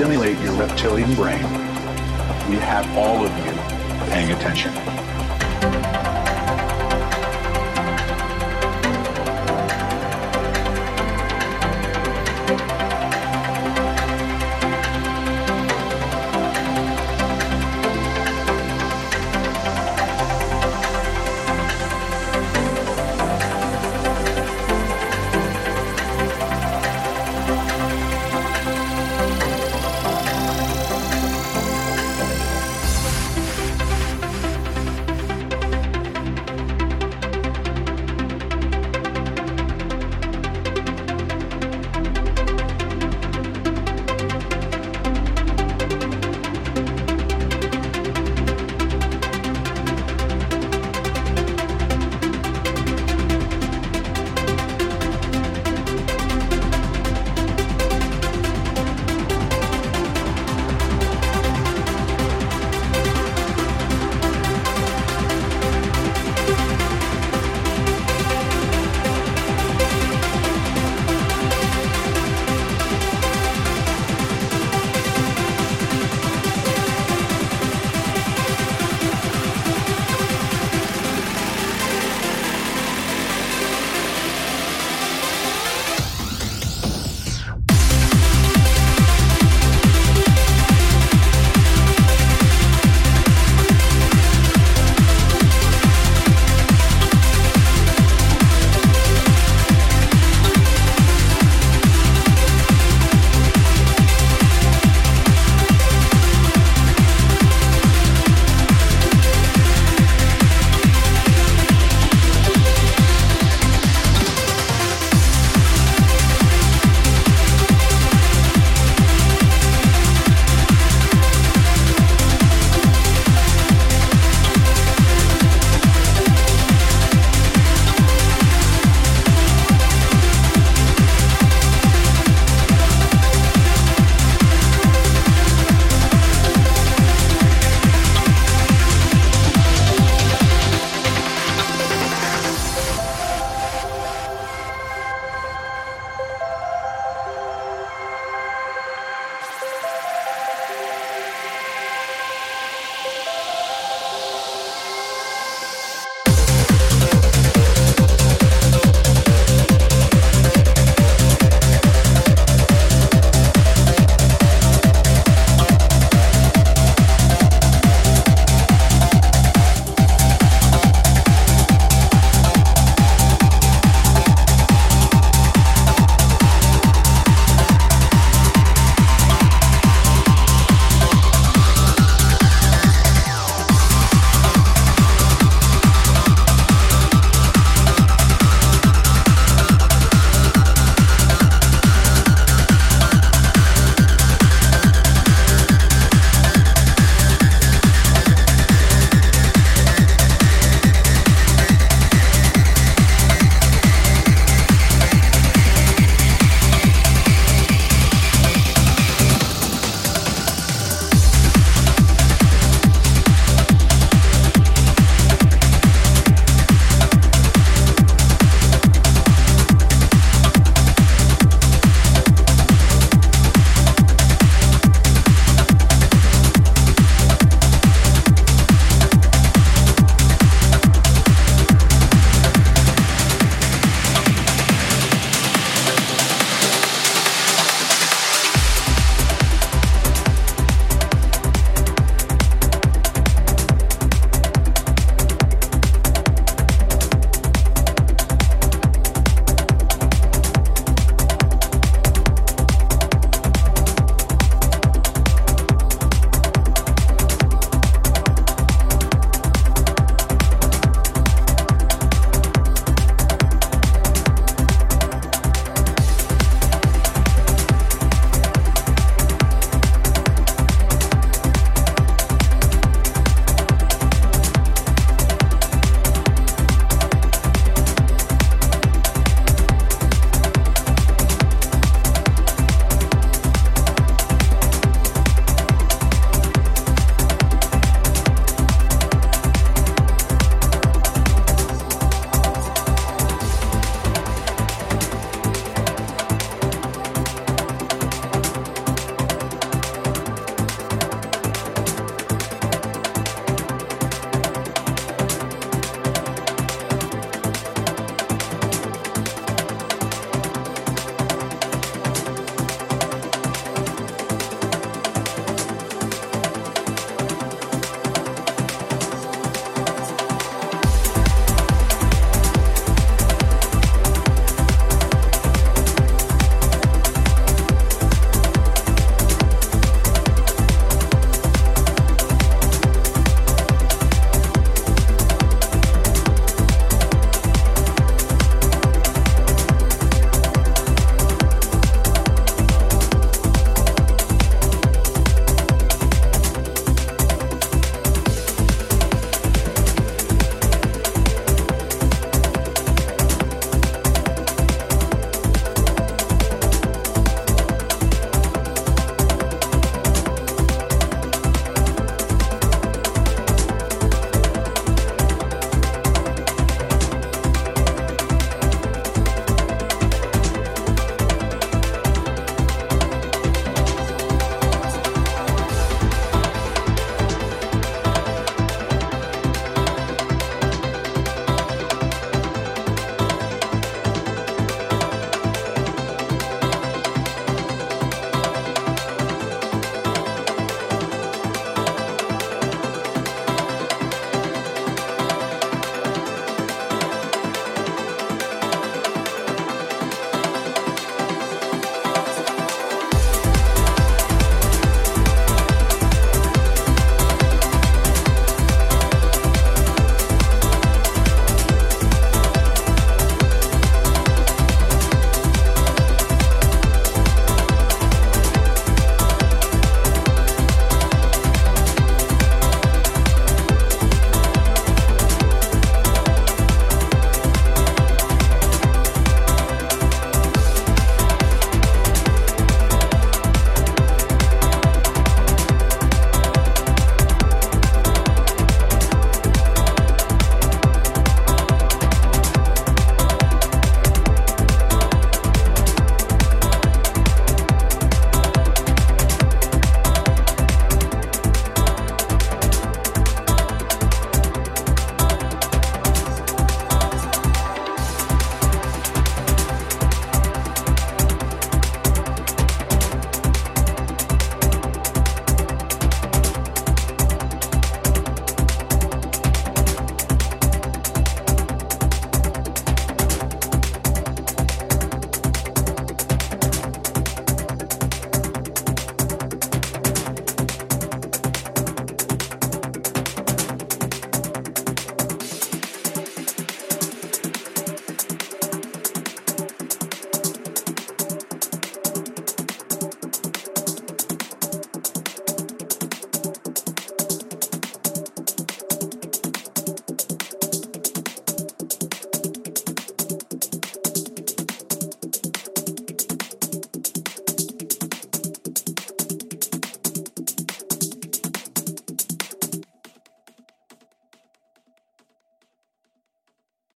[0.00, 0.29] stimulate